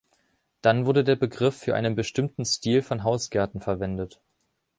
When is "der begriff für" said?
1.03-1.75